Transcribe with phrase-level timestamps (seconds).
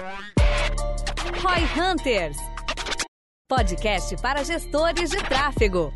[0.00, 2.38] Roy Hunters
[3.46, 5.92] podcast para gestores de tráfego.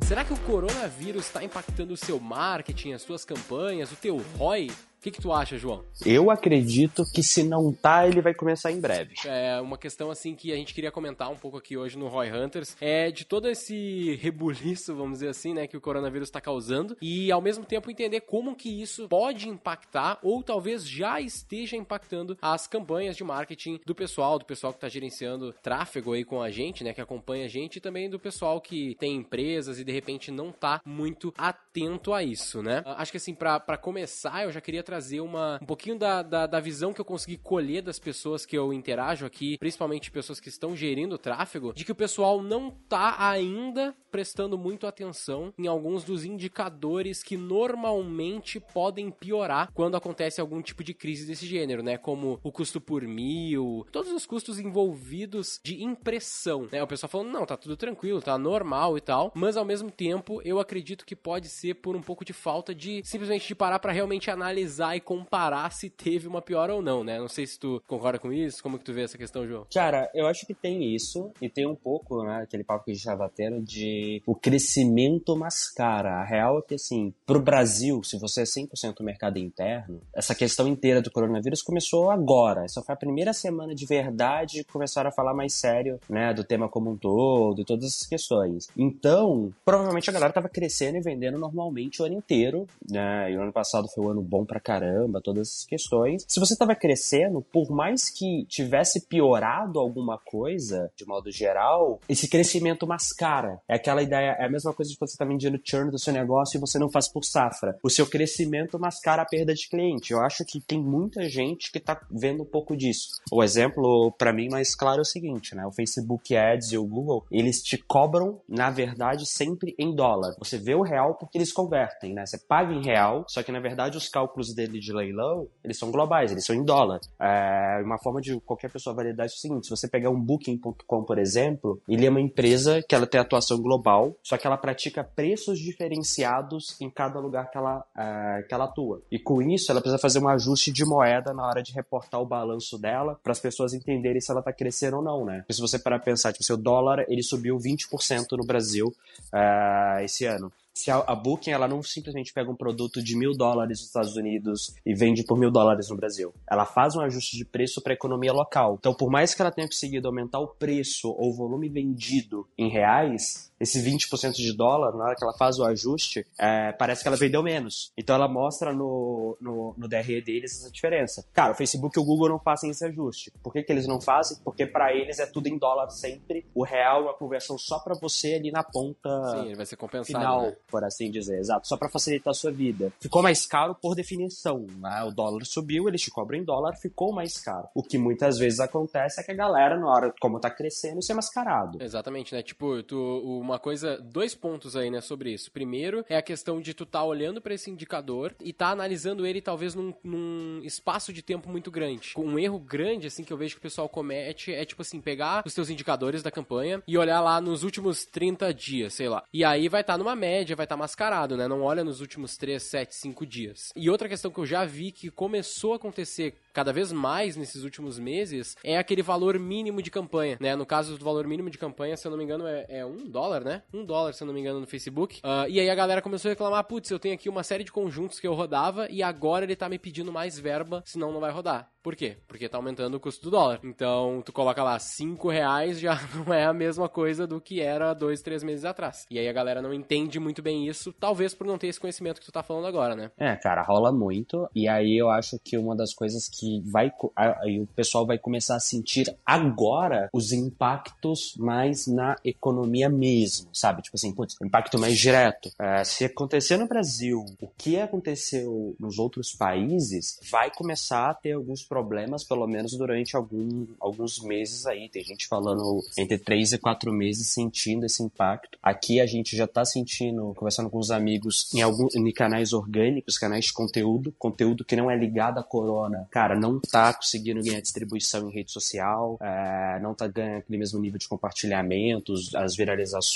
[0.00, 4.70] Será que o coronavírus está impactando o seu marketing, as suas campanhas, o teu ROI?
[5.06, 5.84] O que, que tu acha, João?
[6.04, 9.14] Eu acredito que se não tá, ele vai começar em breve.
[9.24, 12.28] É uma questão assim que a gente queria comentar um pouco aqui hoje no Roy
[12.32, 16.96] Hunters, é de todo esse rebuliço, vamos dizer assim, né, que o coronavírus está causando
[17.00, 22.36] e ao mesmo tempo entender como que isso pode impactar ou talvez já esteja impactando
[22.42, 26.50] as campanhas de marketing do pessoal, do pessoal que está gerenciando tráfego aí com a
[26.50, 29.92] gente, né, que acompanha a gente e também do pessoal que tem empresas e de
[29.92, 32.82] repente não tá muito atento a isso, né?
[32.84, 36.60] Acho que assim, para começar, eu já queria trazer uma, um pouquinho da, da, da,
[36.60, 40.74] visão que eu consegui colher das pessoas que eu interajo aqui, principalmente pessoas que estão
[40.74, 46.24] gerindo tráfego, de que o pessoal não tá ainda prestando muito atenção em alguns dos
[46.24, 51.98] indicadores que normalmente podem piorar quando acontece algum tipo de crise desse gênero, né?
[51.98, 56.82] Como o custo por mil, todos os custos envolvidos de impressão, né?
[56.82, 60.40] O pessoal falando, não, tá tudo tranquilo, tá normal e tal, mas ao mesmo tempo
[60.44, 63.92] eu acredito que pode ser por um pouco de falta de simplesmente de parar para
[63.92, 67.18] realmente analisar analisar e comparar se teve uma piora ou não, né?
[67.18, 69.66] Não sei se tu concorda com isso, como que tu vê essa questão, João?
[69.72, 72.94] Cara, eu acho que tem isso, e tem um pouco, né, aquele papo que a
[72.94, 76.20] gente tava tendo de o crescimento mascara.
[76.20, 80.66] A real é que, assim, pro Brasil, se você é 100% mercado interno, essa questão
[80.68, 82.64] inteira do coronavírus começou agora.
[82.64, 86.44] Essa foi a primeira semana de verdade que começaram a falar mais sério, né, do
[86.44, 88.68] tema como um todo, todas essas questões.
[88.76, 93.42] Então, provavelmente a galera tava crescendo e vendendo normalmente o ano inteiro, né, e o
[93.42, 96.24] ano passado foi um ano bom pra caramba, todas essas questões.
[96.26, 102.26] Se você estava crescendo, por mais que tivesse piorado alguma coisa, de modo geral, esse
[102.28, 103.60] crescimento mascara.
[103.68, 106.12] É aquela ideia, é a mesma coisa de quando você está vendendo churn do seu
[106.12, 107.78] negócio e você não faz por safra.
[107.80, 110.12] O seu crescimento mascara a perda de cliente.
[110.12, 113.20] Eu acho que tem muita gente que está vendo um pouco disso.
[113.30, 115.64] O exemplo, para mim, mais claro é o seguinte, né?
[115.64, 120.34] O Facebook Ads e o Google, eles te cobram, na verdade, sempre em dólar.
[120.40, 122.26] Você vê o real porque eles convertem, né?
[122.26, 125.90] Você paga em real, só que na verdade os cálculos dele de leilão, eles são
[125.90, 127.00] globais, eles são em dólar.
[127.20, 131.04] É, uma forma de qualquer pessoa validar é o seguinte, se você pegar um Booking.com,
[131.04, 135.04] por exemplo, ele é uma empresa que ela tem atuação global, só que ela pratica
[135.04, 139.02] preços diferenciados em cada lugar que ela, é, que ela atua.
[139.10, 142.26] E com isso, ela precisa fazer um ajuste de moeda na hora de reportar o
[142.26, 145.38] balanço dela, para as pessoas entenderem se ela está crescendo ou não, né?
[145.40, 148.94] Porque se você parar pensar, tipo, seu dólar, ele subiu 20% no Brasil
[149.32, 153.32] é, esse ano se a, a, Booking ela não simplesmente pega um produto de mil
[153.32, 156.34] dólares nos Estados Unidos e vende por mil dólares no Brasil.
[156.46, 158.76] Ela faz um ajuste de preço para a economia local.
[158.78, 162.68] Então, por mais que ela tenha conseguido aumentar o preço ou o volume vendido em
[162.68, 167.08] reais, esse 20% de dólar, na hora que ela faz o ajuste, é, parece que
[167.08, 167.92] ela vendeu menos.
[167.96, 171.26] Então ela mostra no, no, no DRE deles essa diferença.
[171.32, 173.32] Cara, o Facebook e o Google não fazem esse ajuste.
[173.42, 174.36] Por que, que eles não fazem?
[174.44, 176.46] Porque para eles é tudo em dólar sempre.
[176.54, 179.76] O real é uma conversão só para você ali na ponta Sim, ele vai ser
[179.76, 180.56] compensado, final, né?
[180.68, 181.38] por assim dizer.
[181.38, 182.92] Exato, só para facilitar a sua vida.
[183.00, 184.66] Ficou mais caro por definição.
[184.78, 185.02] Né?
[185.04, 187.68] O dólar subiu, eles te cobram em dólar, ficou mais caro.
[187.74, 191.12] O que muitas vezes acontece é que a galera, na hora como tá crescendo, isso
[191.12, 191.82] é mascarado.
[191.82, 192.42] Exatamente, né?
[192.42, 192.96] Tipo, tu,
[193.46, 195.50] uma coisa, dois pontos aí, né, sobre isso.
[195.50, 199.40] Primeiro é a questão de tu tá olhando para esse indicador e tá analisando ele
[199.40, 202.12] talvez num, num, espaço de tempo muito grande.
[202.16, 205.42] Um erro grande, assim, que eu vejo que o pessoal comete é, tipo assim, pegar
[205.46, 209.22] os teus indicadores da campanha e olhar lá nos últimos 30 dias, sei lá.
[209.32, 211.46] E aí vai estar tá numa média, vai estar tá mascarado, né?
[211.46, 213.72] Não olha nos últimos 3, 7, 5 dias.
[213.76, 217.64] E outra questão que eu já vi que começou a acontecer cada vez mais nesses
[217.64, 220.56] últimos meses é aquele valor mínimo de campanha, né?
[220.56, 223.08] No caso do valor mínimo de campanha, se eu não me engano, é, é um
[223.08, 223.62] dólar, né?
[223.72, 225.18] Um dólar, se eu não me engano, no Facebook.
[225.18, 227.72] Uh, e aí a galera começou a reclamar, putz, eu tenho aqui uma série de
[227.72, 231.30] conjuntos que eu rodava e agora ele tá me pedindo mais verba, senão não vai
[231.30, 231.70] rodar.
[231.86, 232.16] Por quê?
[232.26, 233.60] Porque tá aumentando o custo do dólar.
[233.62, 235.96] Então, tu coloca lá 5 reais, já
[236.26, 239.06] não é a mesma coisa do que era dois, três meses atrás.
[239.08, 242.18] E aí a galera não entende muito bem isso, talvez por não ter esse conhecimento
[242.18, 243.12] que tu tá falando agora, né?
[243.16, 244.48] É, cara, rola muito.
[244.52, 246.90] E aí eu acho que uma das coisas que vai.
[247.14, 253.82] Aí o pessoal vai começar a sentir agora os impactos mais na economia mesmo, sabe?
[253.82, 255.50] Tipo assim, putz, impacto mais direto.
[255.58, 261.32] É, se acontecer no Brasil o que aconteceu nos outros países, vai começar a ter
[261.32, 264.88] alguns problemas pelo menos durante algum, alguns meses aí.
[264.88, 268.58] Tem gente falando entre três e quatro meses sentindo esse impacto.
[268.62, 273.18] Aqui a gente já está sentindo, conversando com os amigos, em alguns em canais orgânicos,
[273.18, 276.06] canais de conteúdo, conteúdo que não é ligado à corona.
[276.10, 280.80] Cara, não tá conseguindo ganhar distribuição em rede social, é, não tá ganhando aquele mesmo
[280.80, 283.15] nível de compartilhamentos, as viralizações,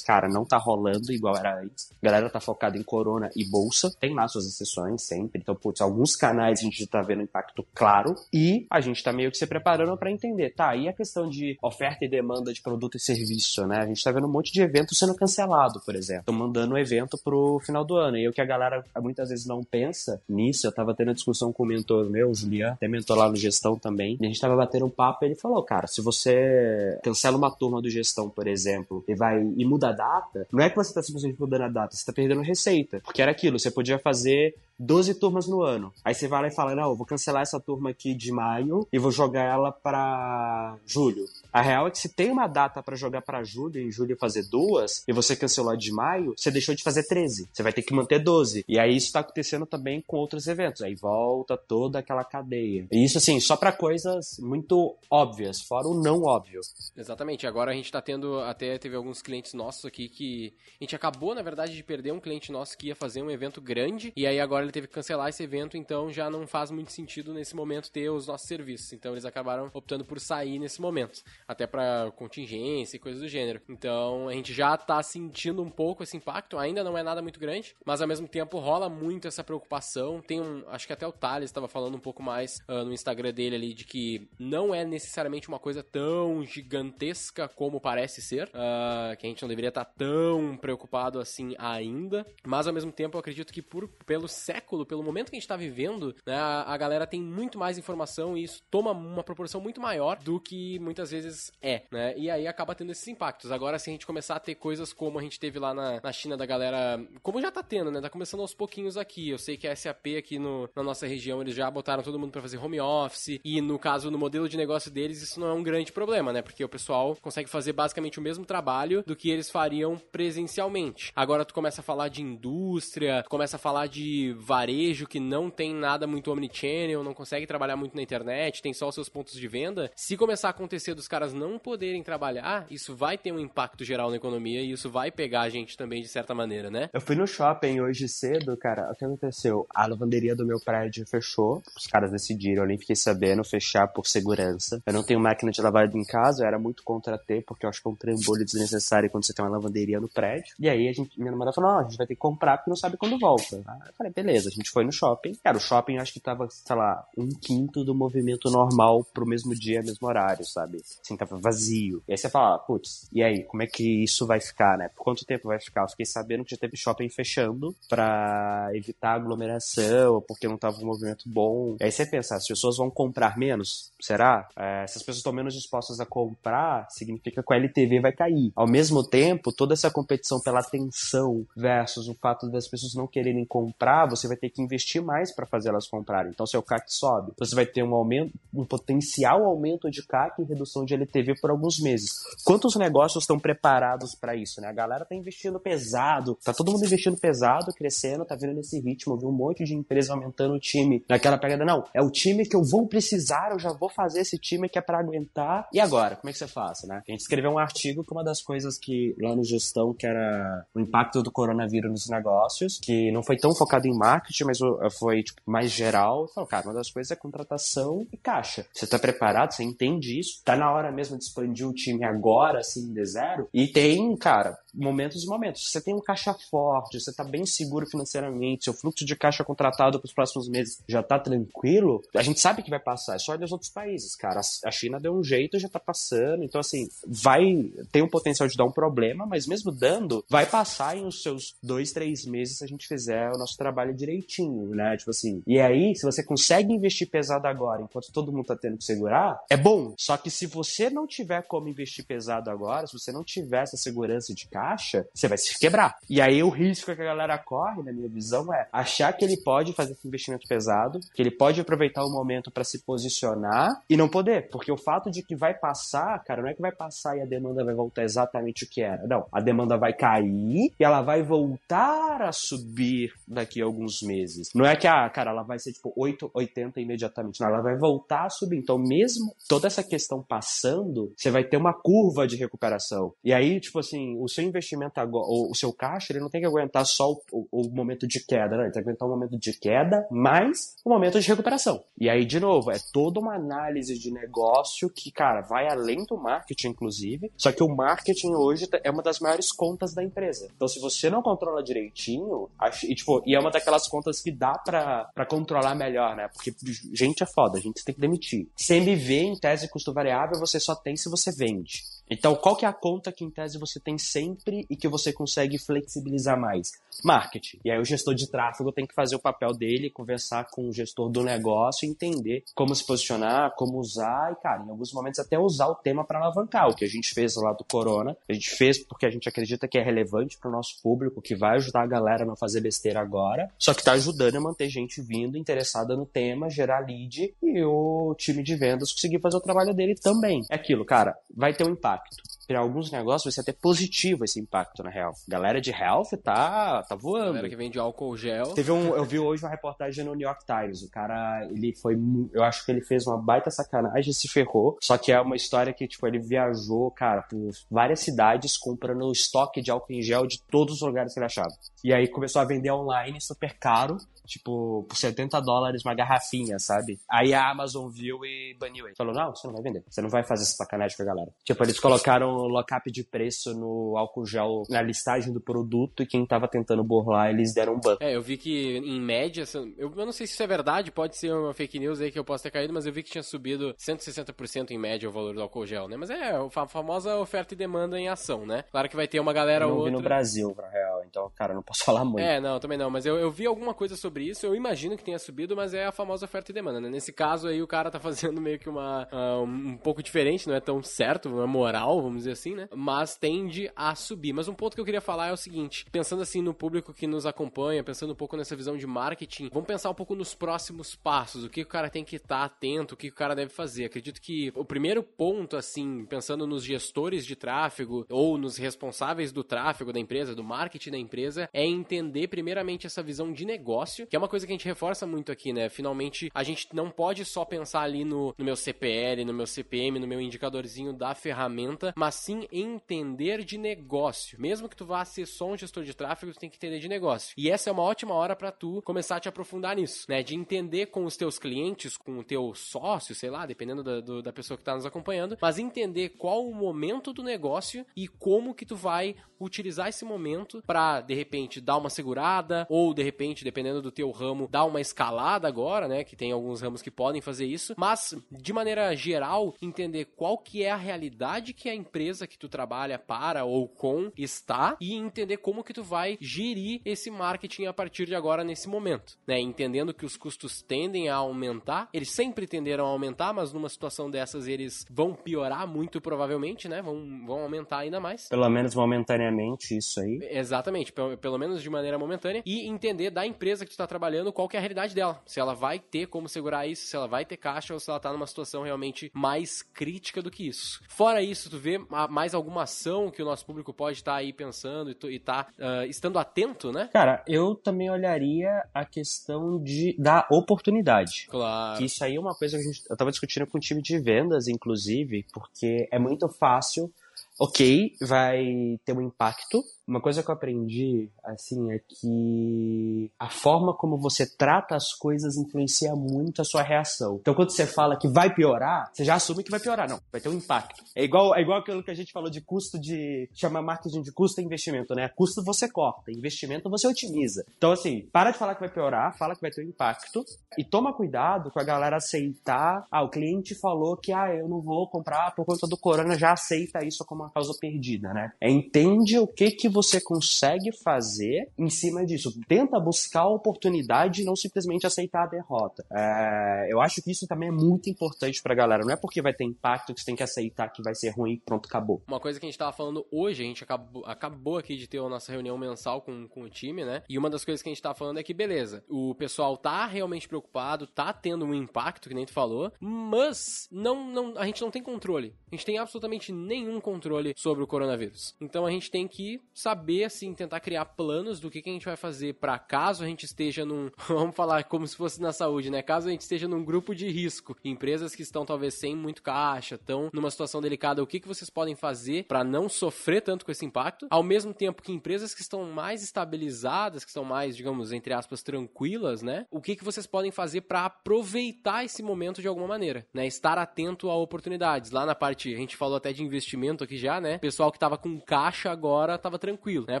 [0.04, 1.90] cara, não tá rolando igual era antes.
[2.02, 5.40] A galera tá focada em corona e bolsa, tem lá suas exceções sempre.
[5.40, 9.30] Então, putz, alguns canais a gente tá vendo impacto claro e a gente tá meio
[9.30, 12.96] que se preparando para entender, tá, e a questão de oferta e demanda de produto
[12.96, 13.78] e serviço, né?
[13.78, 16.20] A gente tá vendo um monte de evento sendo cancelado, por exemplo.
[16.20, 18.16] Estão mandando o evento pro final do ano.
[18.16, 21.52] E o que a galera muitas vezes não pensa nisso, eu tava tendo a discussão
[21.52, 24.40] com o mentor meu, o Julian, até mentor lá no gestão também, e a gente
[24.40, 28.28] tava batendo um papo e ele falou, cara, se você cancela uma turma do gestão,
[28.28, 31.62] por exemplo, e vai e muda a data, não é que você tá simplesmente mudando
[31.62, 33.00] a data, você tá perdendo receita.
[33.04, 35.92] Porque era aquilo, você podia fazer 12 turmas no ano.
[36.04, 38.98] Aí você vai lá e fala: Não, vou cancelar essa turma aqui de maio e
[38.98, 41.24] vou jogar ela para julho.
[41.52, 44.42] A real é que se tem uma data para jogar para julho, em julho fazer
[44.48, 47.48] duas, e você cancelou de maio, você deixou de fazer 13.
[47.52, 48.64] Você vai ter que manter 12.
[48.68, 50.82] E aí isso tá acontecendo também com outros eventos.
[50.82, 52.86] Aí volta toda aquela cadeia.
[52.90, 56.60] E isso, assim, só para coisas muito óbvias, fora o não óbvio.
[56.96, 57.46] Exatamente.
[57.46, 60.54] Agora a gente tá tendo, até teve alguns clientes nossos aqui que.
[60.80, 63.60] A gente acabou, na verdade, de perder um cliente nosso que ia fazer um evento
[63.60, 66.92] grande, e aí agora ele teve que cancelar esse evento, então já não faz muito
[66.92, 68.92] sentido nesse momento ter os nossos serviços.
[68.92, 73.60] Então eles acabaram optando por sair nesse momento, até para contingência e coisas do gênero.
[73.68, 77.38] Então a gente já tá sentindo um pouco esse impacto, ainda não é nada muito
[77.38, 80.20] grande, mas ao mesmo tempo rola muito essa preocupação.
[80.20, 83.32] Tem um, acho que até o Thales estava falando um pouco mais uh, no Instagram
[83.32, 89.16] dele ali de que não é necessariamente uma coisa tão gigantesca como parece ser, uh,
[89.18, 93.16] que a gente não deveria estar tá tão preocupado assim ainda, mas ao mesmo tempo
[93.16, 96.76] eu acredito que por pelo século, pelo momento que a gente está vivendo, né, a,
[96.76, 101.10] galera tem muito mais informação e isso toma uma proporção muito maior do que muitas
[101.10, 102.14] vezes é, né?
[102.16, 103.50] E aí acaba tendo esses impactos.
[103.50, 106.12] Agora, se a gente começar a ter coisas como a gente teve lá na, na
[106.12, 108.00] China da galera, como já tá tendo, né?
[108.00, 109.30] Tá começando aos pouquinhos aqui.
[109.30, 112.30] Eu sei que a SAP aqui no, na nossa região, eles já botaram todo mundo
[112.30, 115.52] para fazer home office e no caso, no modelo de negócio deles, isso não é
[115.52, 116.42] um grande problema, né?
[116.42, 121.12] Porque o pessoal consegue fazer basicamente o mesmo trabalho do que eles fariam presencialmente.
[121.16, 125.50] Agora tu começa a falar de indústria, tu começa a falar de varejo que não
[125.50, 129.34] tem nada muito omnichannel, não consegue trabalhar muito na internet, tem só os seus pontos
[129.34, 133.38] de venda, se começar a acontecer dos caras não poderem trabalhar, isso vai ter um
[133.38, 136.90] impacto geral na economia e isso vai pegar a gente também de certa maneira, né?
[136.92, 139.66] Eu fui no shopping hoje cedo, cara, o que aconteceu?
[139.74, 144.06] A lavanderia do meu prédio fechou, os caras decidiram, eu nem fiquei sabendo, fechar por
[144.06, 144.82] segurança.
[144.86, 147.70] Eu não tenho máquina de lavar em casa, eu era muito contra ter, porque eu
[147.70, 150.54] acho que é um trambolho desnecessário quando você tem uma lavanderia no prédio.
[150.58, 152.70] E aí a gente, minha namorada falou, não, a gente vai ter que comprar porque
[152.70, 153.56] não sabe quando volta.
[153.56, 155.32] Eu falei, beleza, a gente foi no shopping.
[155.42, 159.54] Cara, o shopping acho que tava, sei lá, um quinto do movimento normal pro mesmo
[159.54, 160.78] dia, mesmo horário, sabe?
[160.78, 162.02] Assim, tava vazio.
[162.08, 164.88] E aí você fala, putz, e aí, como é que isso vai ficar, né?
[164.94, 165.82] Por quanto tempo vai ficar?
[165.82, 170.86] Eu fiquei sabendo que já teve shopping fechando pra evitar aglomeração, porque não tava um
[170.86, 171.76] movimento bom.
[171.80, 173.90] E aí você pensa, as pessoas vão comprar menos?
[174.00, 174.48] Será?
[174.56, 178.52] É, se as pessoas estão menos dispostas a comprar, significa que a LTV vai cair.
[178.54, 183.44] Ao mesmo tempo, toda essa competição pela atenção versus o fato das pessoas não quererem
[183.44, 186.30] comprar, você vai ter que investir mais para fazer elas comprarem.
[186.32, 190.44] Então, seu CAC sobe, você vai ter um aumento, um potencial aumento de CAC e
[190.44, 192.10] redução de LTV por alguns meses.
[192.44, 194.68] Quantos negócios estão preparados para isso, né?
[194.68, 199.18] A galera tá investindo pesado, tá todo mundo investindo pesado, crescendo, tá vindo nesse ritmo,
[199.18, 202.56] viu um monte de empresa aumentando o time naquela pegada, não, é o time que
[202.56, 205.68] eu vou precisar, eu já vou fazer esse time que é para aguentar.
[205.72, 207.02] E agora, como é que você faz, né?
[207.06, 210.66] A gente escreveu um artigo com uma das coisas que lá no gestão que era
[210.74, 214.13] o impacto do coronavírus nos negócios, que não foi tão focado em marketing,
[214.44, 214.58] mas
[214.98, 216.28] foi tipo, mais geral.
[216.34, 218.66] Falou, cara, uma das coisas é contratação e caixa.
[218.72, 220.42] Você tá preparado, você entende isso?
[220.44, 223.48] Tá na hora mesmo de expandir o time agora, assim, de zero?
[223.52, 225.70] E tem, cara, momentos e momentos.
[225.70, 229.98] Você tem um caixa forte, você tá bem seguro financeiramente, seu fluxo de caixa contratado
[229.98, 233.32] para os próximos meses já tá tranquilo, a gente sabe que vai passar, é só
[233.32, 234.40] olhar os outros países, cara.
[234.64, 238.56] A China deu um jeito, já tá passando, então assim, vai ter um potencial de
[238.56, 242.64] dar um problema, mas mesmo dando, vai passar em os seus dois, três meses se
[242.64, 244.96] a gente fizer o nosso trabalho direitinho, né?
[244.96, 245.42] Tipo assim.
[245.46, 249.40] E aí, se você consegue investir pesado agora, enquanto todo mundo tá tendo que segurar,
[249.50, 249.94] é bom.
[249.98, 253.76] Só que se você não tiver como investir pesado agora, se você não tiver essa
[253.76, 254.63] segurança de caixa,
[255.12, 255.96] você vai se quebrar.
[256.08, 259.36] E aí o risco que a galera corre, na minha visão, é achar que ele
[259.36, 263.96] pode fazer esse investimento pesado, que ele pode aproveitar o momento para se posicionar e
[263.96, 264.48] não poder.
[264.50, 267.26] Porque o fato de que vai passar, cara, não é que vai passar e a
[267.26, 269.06] demanda vai voltar exatamente o que era.
[269.06, 274.48] Não, a demanda vai cair e ela vai voltar a subir daqui a alguns meses.
[274.54, 277.40] Não é que, ah, cara, ela vai ser tipo 8, 80 imediatamente.
[277.40, 278.58] Não, ela vai voltar a subir.
[278.58, 283.12] Então, mesmo toda essa questão passando, você vai ter uma curva de recuperação.
[283.24, 286.46] E aí, tipo assim, o seu investimento agora, o, seu caixa, ele não tem que
[286.46, 288.64] aguentar só o, o, o momento de queda, né?
[288.64, 291.82] Ele tem que aguentar o momento de queda mais o momento de recuperação.
[291.98, 296.16] E aí, de novo, é toda uma análise de negócio que, cara, vai além do
[296.16, 297.30] marketing, inclusive.
[297.36, 300.48] Só que o marketing hoje é uma das maiores contas da empresa.
[300.54, 302.48] Então, se você não controla direitinho,
[302.84, 306.28] e, tipo, e é uma daquelas contas que dá para controlar melhor, né?
[306.32, 306.54] Porque
[306.92, 308.48] gente é foda, a gente tem que demitir.
[308.56, 311.82] CMV, em tese custo variável, você só tem se você vende.
[312.10, 315.12] Então, qual que é a conta que em tese você tem sempre e que você
[315.12, 316.72] consegue flexibilizar mais?
[317.02, 317.58] Marketing.
[317.64, 320.72] E aí o gestor de tráfego tem que fazer o papel dele, conversar com o
[320.72, 325.38] gestor do negócio, entender como se posicionar, como usar e, cara, em alguns momentos até
[325.38, 326.68] usar o tema para alavancar.
[326.68, 329.66] O que a gente fez lá do Corona, a gente fez porque a gente acredita
[329.66, 332.60] que é relevante para o nosso público, que vai ajudar a galera a não fazer
[332.60, 337.34] besteira agora, só que está ajudando a manter gente vindo interessada no tema, gerar lead
[337.42, 340.42] e o time de vendas conseguir fazer o trabalho dele também.
[340.50, 342.22] É aquilo, cara, vai ter um impacto impacto.
[342.46, 345.12] Para alguns negócios vai ser até positivo esse impacto, na real.
[345.28, 347.26] Galera de health tá, tá voando.
[347.26, 348.54] Galera que vende álcool gel.
[348.54, 350.82] Teve um, eu vi hoje uma reportagem no New York Times.
[350.82, 351.96] O cara, ele foi.
[352.32, 354.76] Eu acho que ele fez uma baita sacanagem e se ferrou.
[354.80, 359.62] Só que é uma história que, tipo, ele viajou, cara, por várias cidades comprando estoque
[359.62, 361.54] de álcool em gel de todos os lugares que ele achava.
[361.82, 363.96] E aí começou a vender online super caro
[364.26, 366.98] tipo, por 70 dólares uma garrafinha, sabe?
[367.10, 368.96] Aí a Amazon viu e baniu ele.
[368.96, 369.84] Falou, não, você não vai vender.
[369.88, 371.30] Você não vai fazer essa sacanagem com a galera.
[371.44, 376.26] Tipo, eles colocaram lockup de preço no álcool gel na listagem do produto e quem
[376.26, 377.96] tava tentando burlar, eles deram um ban.
[378.00, 379.44] É, eu vi que em média,
[379.76, 382.18] eu, eu não sei se isso é verdade, pode ser uma fake news aí que
[382.18, 385.34] eu posso ter caído, mas eu vi que tinha subido 160% em média o valor
[385.34, 385.96] do álcool gel, né?
[385.96, 388.64] Mas é a famosa oferta e demanda em ação, né?
[388.70, 389.92] Claro que vai ter uma galera não outra...
[389.92, 390.83] no Brasil, na real,
[391.14, 392.20] então, cara, não posso falar muito.
[392.20, 394.44] É, não, também não, mas eu, eu vi alguma coisa sobre isso.
[394.44, 396.88] Eu imagino que tenha subido, mas é a famosa oferta e demanda, né?
[396.88, 399.08] Nesse caso aí, o cara tá fazendo meio que uma.
[399.12, 402.68] Uh, um pouco diferente, não é tão certo, não é moral, vamos dizer assim, né?
[402.74, 404.32] Mas tende a subir.
[404.32, 407.06] Mas um ponto que eu queria falar é o seguinte: pensando assim no público que
[407.06, 410.96] nos acompanha, pensando um pouco nessa visão de marketing, vamos pensar um pouco nos próximos
[410.96, 411.44] passos.
[411.44, 413.84] O que o cara tem que estar tá atento, o que o cara deve fazer.
[413.84, 419.44] Acredito que o primeiro ponto, assim, pensando nos gestores de tráfego ou nos responsáveis do
[419.44, 424.16] tráfego da empresa, do marketing da empresa, é entender primeiramente essa visão de negócio que
[424.16, 425.68] é uma coisa que a gente reforça muito aqui, né?
[425.68, 429.98] Finalmente, a gente não pode só pensar ali no, no meu CPL, no meu CPM,
[429.98, 434.40] no meu indicadorzinho da ferramenta, mas sim entender de negócio.
[434.40, 436.88] Mesmo que tu vá ser só um gestor de tráfego, tu tem que entender de
[436.88, 437.34] negócio.
[437.36, 440.22] E essa é uma ótima hora para tu começar a te aprofundar nisso, né?
[440.22, 444.22] De entender com os teus clientes, com o teu sócio, sei lá, dependendo da, do,
[444.22, 448.54] da pessoa que está nos acompanhando, mas entender qual o momento do negócio e como
[448.54, 453.44] que tu vai utilizar esse momento para de repente dar uma segurada ou de repente,
[453.44, 456.04] dependendo do teu ramo dá uma escalada agora, né?
[456.04, 460.62] Que tem alguns ramos que podem fazer isso, mas de maneira geral, entender qual que
[460.62, 465.38] é a realidade que a empresa que tu trabalha para ou com está e entender
[465.38, 469.38] como que tu vai gerir esse marketing a partir de agora nesse momento, né?
[469.40, 474.10] Entendendo que os custos tendem a aumentar, eles sempre tenderam a aumentar, mas numa situação
[474.10, 476.82] dessas eles vão piorar muito provavelmente, né?
[476.82, 478.28] Vão, vão aumentar ainda mais.
[478.28, 480.18] Pelo menos momentaneamente isso aí.
[480.30, 484.32] Exatamente, pelo, pelo menos de maneira momentânea e entender da empresa que tu está trabalhando,
[484.32, 485.20] qual que é a realidade dela.
[485.26, 488.00] Se ela vai ter como segurar isso, se ela vai ter caixa ou se ela
[488.00, 490.82] tá numa situação realmente mais crítica do que isso.
[490.88, 494.32] Fora isso, tu vê mais alguma ação que o nosso público pode estar tá aí
[494.32, 496.88] pensando e, tá uh, estando atento, né?
[496.92, 501.26] Cara, eu também olharia a questão de, da oportunidade.
[501.28, 501.78] Claro.
[501.78, 503.80] Que isso aí é uma coisa que a gente, eu tava discutindo com o time
[503.80, 506.92] de vendas, inclusive, porque é muito fácil
[507.38, 513.76] ok, vai ter um impacto, uma coisa que eu aprendi, assim, é que a forma
[513.76, 517.18] como você trata as coisas influencia muito a sua reação.
[517.20, 519.88] Então, quando você fala que vai piorar, você já assume que vai piorar.
[519.88, 520.82] Não, vai ter um impacto.
[520.96, 523.28] É igual, é igual aquilo que a gente falou de custo de.
[523.34, 525.10] chama marketing de custo e investimento, né?
[525.14, 527.44] Custo você corta, investimento você otimiza.
[527.56, 530.24] Então, assim, para de falar que vai piorar, fala que vai ter um impacto
[530.58, 532.86] e toma cuidado com a galera aceitar.
[532.90, 536.32] Ah, o cliente falou que, ah, eu não vou comprar por conta do corona, já
[536.32, 538.32] aceita isso como uma causa perdida, né?
[538.40, 542.32] É entende o que que você consegue fazer em cima disso.
[542.48, 545.84] Tenta buscar a oportunidade e não simplesmente aceitar a derrota.
[545.92, 548.84] É, eu acho que isso também é muito importante pra galera.
[548.84, 551.40] Não é porque vai ter impacto que você tem que aceitar que vai ser ruim
[551.44, 552.02] pronto, acabou.
[552.06, 554.98] Uma coisa que a gente tava falando hoje, a gente acabou, acabou aqui de ter
[554.98, 557.02] a nossa reunião mensal com, com o time, né?
[557.08, 559.86] E uma das coisas que a gente tava falando é que, beleza, o pessoal tá
[559.86, 564.60] realmente preocupado, tá tendo um impacto, que nem tu falou, mas não, não, a gente
[564.62, 565.34] não tem controle.
[565.50, 568.34] A gente tem absolutamente nenhum controle controle sobre o coronavírus.
[568.40, 571.86] Então a gente tem que saber, assim, tentar criar planos do que, que a gente
[571.86, 573.90] vai fazer para caso a gente esteja num.
[574.08, 575.82] Vamos falar como se fosse na saúde, né?
[575.82, 579.76] Caso a gente esteja num grupo de risco, empresas que estão talvez sem muito caixa,
[579.76, 583.52] estão numa situação delicada, o que, que vocês podem fazer para não sofrer tanto com
[583.52, 584.06] esse impacto?
[584.10, 588.42] Ao mesmo tempo que empresas que estão mais estabilizadas, que estão mais, digamos, entre aspas,
[588.42, 589.46] tranquilas, né?
[589.50, 593.26] O que, que vocês podem fazer para aproveitar esse momento de alguma maneira, né?
[593.26, 594.90] Estar atento a oportunidades.
[594.90, 597.36] Lá na parte, a gente falou até de investimento aqui já, né?
[597.36, 600.00] O pessoal que tava com caixa agora tava tranquilo, né?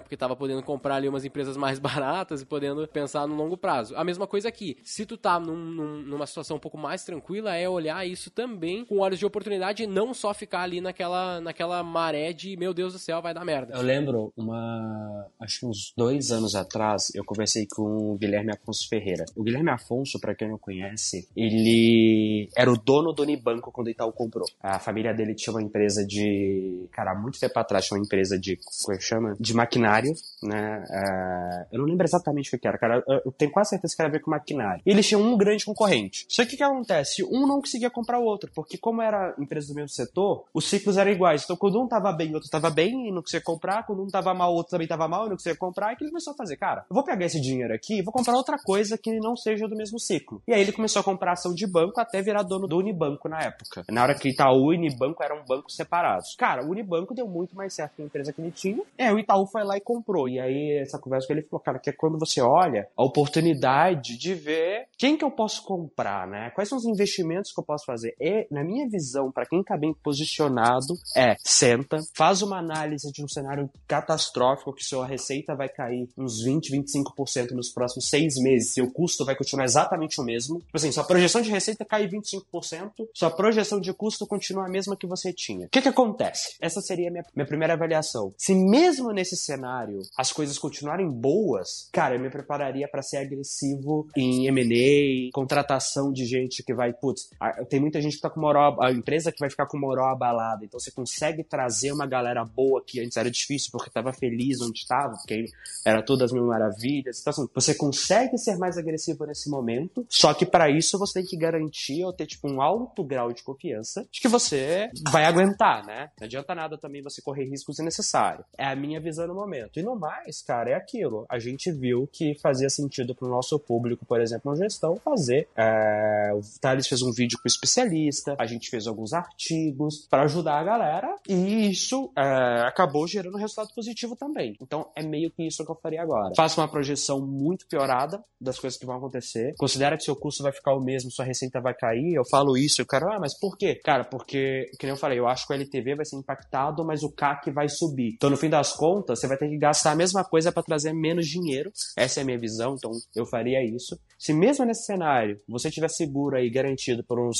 [0.00, 3.94] Porque tava podendo comprar ali umas empresas mais baratas e podendo pensar no longo prazo.
[3.96, 4.76] A mesma coisa aqui.
[4.82, 8.84] Se tu tá num, num, numa situação um pouco mais tranquila, é olhar isso também
[8.84, 12.92] com olhos de oportunidade e não só ficar ali naquela, naquela maré de meu Deus
[12.92, 13.74] do céu, vai dar merda.
[13.74, 15.26] Eu lembro uma.
[15.40, 19.24] Acho que uns dois anos atrás, eu conversei com o Guilherme Afonso Ferreira.
[19.36, 23.90] O Guilherme Afonso, para quem não conhece, ele era o dono do Unibanco quando o
[23.90, 24.46] Itaú comprou.
[24.60, 26.88] A família dele tinha uma empresa de.
[26.94, 28.56] Cara, muito tempo atrás tinha uma empresa de.
[28.84, 29.36] Como é que chama?
[29.40, 30.84] De maquinário, né?
[30.88, 33.02] Uh, eu não lembro exatamente o que era, cara.
[33.24, 34.80] Eu tenho quase certeza que era a ver com maquinário.
[34.86, 36.24] E eles tinham um grande concorrente.
[36.28, 37.24] Só que o que acontece?
[37.24, 40.96] Um não conseguia comprar o outro, porque como era empresa do mesmo setor, os ciclos
[40.96, 41.42] eram iguais.
[41.42, 43.84] Então quando um tava bem, o outro tava bem e não conseguia comprar.
[43.84, 45.92] Quando um tava mal, o outro também tava mal e não conseguia comprar.
[45.92, 48.12] E que ele começou a fazer, cara, eu vou pegar esse dinheiro aqui e vou
[48.12, 50.40] comprar outra coisa que não seja do mesmo ciclo.
[50.46, 53.40] E aí ele começou a comprar ação de banco até virar dono do Unibanco na
[53.40, 53.84] época.
[53.90, 56.36] Na hora que Itaú e Unibanco eram bancos separados.
[56.36, 56.83] Cara, o Unibanco
[57.14, 58.82] deu muito mais certo que a empresa que ele tinha.
[58.96, 60.28] É, o Itaú foi lá e comprou.
[60.28, 64.16] E aí essa conversa com ele falou, cara, que é quando você olha a oportunidade
[64.16, 66.50] de ver quem que eu posso comprar, né?
[66.54, 68.16] Quais são os investimentos que eu posso fazer?
[68.18, 73.22] E, na minha visão, para quem tá bem posicionado, é senta, faz uma análise de
[73.22, 78.72] um cenário catastrófico que sua receita vai cair uns 20, 25% nos próximos seis meses,
[78.72, 80.60] seu custo vai continuar exatamente o mesmo.
[80.60, 84.96] Tipo assim, sua projeção de receita cai 25%, sua projeção de custo continua a mesma
[84.96, 85.66] que você tinha.
[85.66, 86.56] O que que acontece?
[86.58, 88.32] Essa seria a minha, minha primeira avaliação.
[88.38, 94.08] Se mesmo nesse cenário as coisas continuarem boas, cara, eu me prepararia para ser agressivo
[94.16, 94.93] em M&A,
[95.32, 97.30] contratação de gente que vai, putz,
[97.68, 100.64] tem muita gente que tá com moral, a empresa que vai ficar com moral abalada,
[100.64, 104.78] então você consegue trazer uma galera boa que antes era difícil porque tava feliz onde
[104.78, 105.46] estava, porque
[105.84, 107.20] era todas mil maravilhas.
[107.20, 111.24] Então assim, você consegue ser mais agressivo nesse momento, só que para isso você tem
[111.24, 115.84] que garantir ou ter tipo um alto grau de confiança de que você vai aguentar,
[115.86, 116.10] né?
[116.18, 118.46] Não adianta nada também você correr riscos desnecessários.
[118.56, 119.78] É a minha visão no momento.
[119.78, 121.26] E no mais, cara, é aquilo.
[121.28, 125.48] A gente viu que fazia sentido pro nosso público, por exemplo, na gestão, fazer.
[125.56, 126.32] É...
[126.34, 130.58] O Thales fez um vídeo com o especialista, a gente fez alguns artigos para ajudar
[130.58, 132.62] a galera, e isso é...
[132.66, 134.56] acabou gerando resultado positivo também.
[134.60, 136.34] Então é meio que isso que eu faria agora.
[136.36, 139.54] Faça uma projeção muito piorada das coisas que vão acontecer.
[139.56, 142.14] Considera que seu custo vai ficar o mesmo, sua receita vai cair.
[142.14, 143.80] Eu falo isso, eu quero, ah, mas por quê?
[143.82, 147.02] Cara, porque, que nem eu falei, eu acho que o LTV vai ser impactado, mas
[147.02, 148.14] o CAC vai subir.
[148.14, 150.92] Então, no fim das contas, você vai ter que gastar a mesma coisa para trazer
[150.92, 151.72] menos dinheiro.
[151.96, 153.98] Essa é a minha visão, então eu faria isso.
[154.18, 155.40] Se mesmo nesse cenário?
[155.48, 157.38] Você tiver seguro aí, garantido por uns,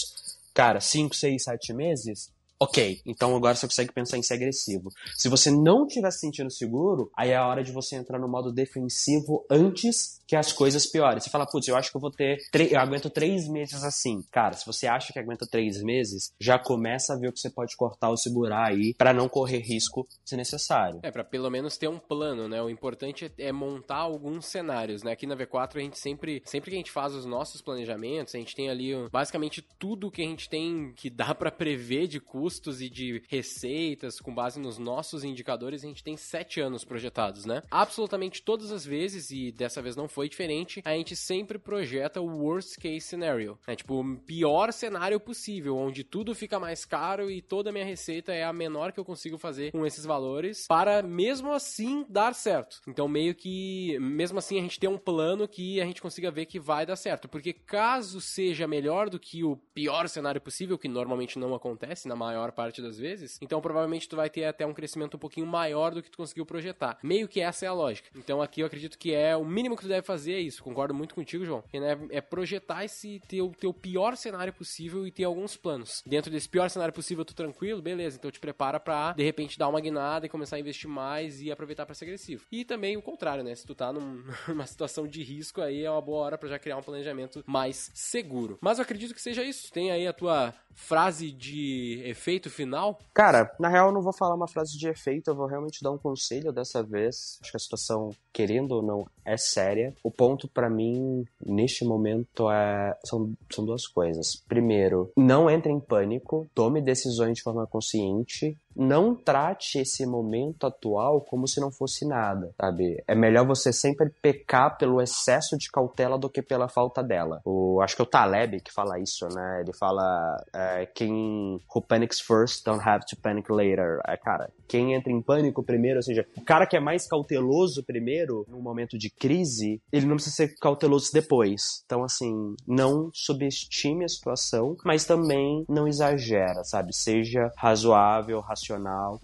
[0.52, 2.32] cara, 5, 6, 7 meses,
[2.64, 4.88] Ok, então agora você consegue pensar em ser agressivo.
[5.18, 8.26] Se você não estiver se sentindo seguro, aí é a hora de você entrar no
[8.26, 11.20] modo defensivo antes que as coisas piorem.
[11.20, 12.38] Você fala, putz, eu acho que eu vou ter.
[12.70, 14.22] Eu aguento três meses assim.
[14.30, 17.50] Cara, se você acha que aguenta três meses, já começa a ver o que você
[17.50, 21.00] pode cortar ou segurar aí para não correr risco se necessário.
[21.02, 22.62] É, para pelo menos ter um plano, né?
[22.62, 25.12] O importante é montar alguns cenários, né?
[25.12, 28.38] Aqui na V4 a gente sempre, sempre que a gente faz os nossos planejamentos, a
[28.38, 32.20] gente tem ali basicamente tudo que a gente tem que dá para prever de
[32.54, 37.44] custos e de receitas com base nos nossos indicadores, a gente tem sete anos projetados,
[37.44, 37.62] né?
[37.70, 42.26] Absolutamente todas as vezes, e dessa vez não foi diferente, a gente sempre projeta o
[42.26, 43.74] worst case scenario, né?
[43.74, 48.32] Tipo, o pior cenário possível, onde tudo fica mais caro e toda a minha receita
[48.32, 52.80] é a menor que eu consigo fazer com esses valores, para mesmo assim dar certo.
[52.86, 56.46] Então, meio que, mesmo assim, a gente tem um plano que a gente consiga ver
[56.46, 60.88] que vai dar certo, porque caso seja melhor do que o pior cenário possível, que
[60.88, 64.74] normalmente não acontece na maior parte das vezes, então provavelmente tu vai ter até um
[64.74, 66.98] crescimento um pouquinho maior do que tu conseguiu projetar.
[67.02, 68.08] Meio que essa é a lógica.
[68.16, 70.62] Então, aqui eu acredito que é o mínimo que tu deve fazer é isso.
[70.62, 71.64] Concordo muito contigo, João.
[71.72, 76.02] Né, é projetar esse teu, teu pior cenário possível e ter alguns planos.
[76.06, 78.16] Dentro desse pior cenário possível, tu tranquilo, beleza.
[78.16, 81.50] Então te prepara pra, de repente, dar uma guinada e começar a investir mais e
[81.50, 82.44] aproveitar para ser agressivo.
[82.50, 83.54] E também o contrário, né?
[83.54, 86.58] Se tu tá num, numa situação de risco, aí é uma boa hora para já
[86.58, 88.58] criar um planejamento mais seguro.
[88.60, 89.72] Mas eu acredito que seja isso.
[89.72, 92.98] Tem aí a tua frase de efeito final?
[93.12, 95.90] Cara, na real eu não vou falar uma frase de efeito, eu vou realmente dar
[95.90, 97.38] um conselho dessa vez.
[97.40, 99.94] Acho que a situação, querendo ou não, é séria.
[100.02, 102.96] O ponto para mim, neste momento, é...
[103.04, 104.36] são, são duas coisas.
[104.48, 111.20] Primeiro, não entre em pânico, tome decisões de forma consciente não trate esse momento atual
[111.20, 113.02] como se não fosse nada, sabe?
[113.06, 117.40] É melhor você sempre pecar pelo excesso de cautela do que pela falta dela.
[117.44, 119.60] O, acho que é o Taleb que fala isso, né?
[119.60, 124.00] Ele fala é, quem who panics first don't have to panic later.
[124.06, 127.84] É, cara, quem entra em pânico primeiro, ou seja, o cara que é mais cauteloso
[127.84, 131.82] primeiro, num momento de crise, ele não precisa ser cauteloso depois.
[131.84, 136.94] Então, assim, não subestime a situação, mas também não exagera, sabe?
[136.94, 138.63] Seja razoável, racional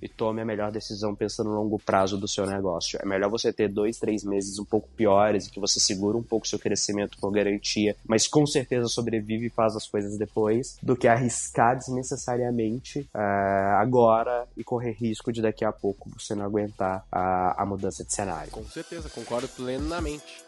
[0.03, 2.99] e tome a melhor decisão pensando no longo prazo do seu negócio.
[3.03, 6.23] É melhor você ter dois, três meses um pouco piores e que você segura um
[6.23, 10.97] pouco seu crescimento por garantia, mas com certeza sobrevive e faz as coisas depois, do
[10.97, 17.05] que arriscar desnecessariamente uh, agora e correr risco de daqui a pouco você não aguentar
[17.11, 18.51] a, a mudança de cenário.
[18.51, 20.45] Com certeza, concordo plenamente.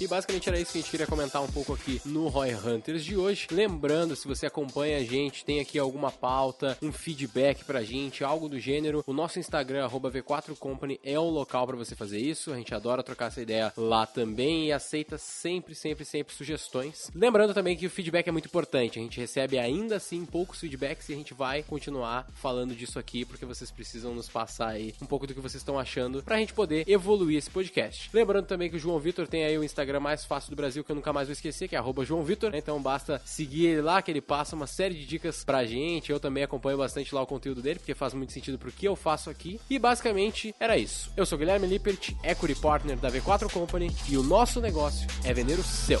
[0.00, 3.04] E basicamente era isso que a gente queria comentar um pouco aqui no Roy Hunters
[3.04, 3.46] de hoje.
[3.50, 8.48] Lembrando, se você acompanha a gente, tem aqui alguma pauta, um feedback pra gente, algo
[8.48, 12.50] do gênero, o nosso Instagram, V4Company, é o local para você fazer isso.
[12.50, 17.10] A gente adora trocar essa ideia lá também e aceita sempre, sempre, sempre sugestões.
[17.14, 18.98] Lembrando também que o feedback é muito importante.
[18.98, 23.26] A gente recebe ainda assim poucos feedbacks e a gente vai continuar falando disso aqui
[23.26, 26.54] porque vocês precisam nos passar aí um pouco do que vocês estão achando pra gente
[26.54, 28.08] poder evoluir esse podcast.
[28.14, 30.84] Lembrando também que o João Vitor tem aí o Instagram Instagram mais fácil do Brasil
[30.84, 32.54] que eu nunca mais vou esquecer, que é João Vitor.
[32.54, 36.12] Então basta seguir ele lá, que ele passa uma série de dicas pra gente.
[36.12, 38.94] Eu também acompanho bastante lá o conteúdo dele, porque faz muito sentido pro que eu
[38.94, 39.60] faço aqui.
[39.68, 41.10] E basicamente era isso.
[41.16, 45.58] Eu sou Guilherme Lippert, Equity Partner da V4 Company, e o nosso negócio é vender
[45.58, 46.00] o seu.